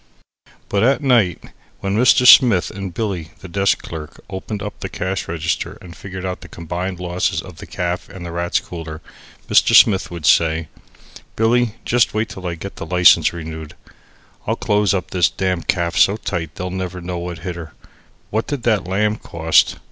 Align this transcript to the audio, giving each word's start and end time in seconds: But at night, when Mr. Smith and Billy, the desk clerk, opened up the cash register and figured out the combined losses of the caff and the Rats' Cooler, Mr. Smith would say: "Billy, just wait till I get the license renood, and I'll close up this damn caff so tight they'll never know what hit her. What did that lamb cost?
But 0.67 0.81
at 0.81 1.03
night, 1.03 1.43
when 1.81 1.95
Mr. 1.95 2.25
Smith 2.25 2.71
and 2.71 2.91
Billy, 2.91 3.33
the 3.41 3.47
desk 3.47 3.83
clerk, 3.83 4.19
opened 4.31 4.63
up 4.63 4.79
the 4.79 4.89
cash 4.89 5.27
register 5.27 5.77
and 5.79 5.95
figured 5.95 6.25
out 6.25 6.41
the 6.41 6.47
combined 6.47 6.99
losses 6.99 7.39
of 7.39 7.57
the 7.57 7.67
caff 7.67 8.09
and 8.09 8.25
the 8.25 8.31
Rats' 8.31 8.59
Cooler, 8.59 8.99
Mr. 9.47 9.75
Smith 9.75 10.09
would 10.09 10.25
say: 10.25 10.69
"Billy, 11.35 11.75
just 11.85 12.15
wait 12.15 12.29
till 12.29 12.47
I 12.47 12.55
get 12.55 12.77
the 12.77 12.85
license 12.87 13.29
renood, 13.29 13.73
and 13.73 13.93
I'll 14.47 14.55
close 14.55 14.95
up 14.95 15.11
this 15.11 15.29
damn 15.29 15.61
caff 15.61 15.95
so 15.95 16.17
tight 16.17 16.55
they'll 16.55 16.71
never 16.71 16.99
know 16.99 17.19
what 17.19 17.37
hit 17.45 17.55
her. 17.55 17.75
What 18.31 18.47
did 18.47 18.63
that 18.63 18.87
lamb 18.87 19.17
cost? 19.17 19.75